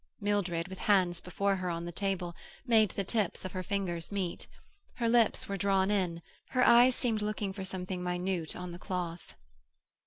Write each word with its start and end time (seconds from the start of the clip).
Mildred, 0.19 0.67
with 0.67 0.79
hands 0.79 1.21
before 1.21 1.57
her 1.57 1.69
on 1.69 1.85
the 1.85 1.91
table, 1.91 2.35
made 2.65 2.89
the 2.89 3.03
tips 3.03 3.45
of 3.45 3.51
her 3.51 3.61
fingers 3.61 4.11
meet. 4.11 4.47
Her 4.95 5.07
lips 5.07 5.47
were 5.47 5.57
drawn 5.57 5.91
in; 5.91 6.23
her 6.49 6.65
eyes 6.65 6.95
seemed 6.95 7.21
looking 7.21 7.53
for 7.53 7.63
something 7.63 8.01
minute 8.01 8.55
on 8.55 8.71
the 8.71 8.79
cloth. 8.79 9.35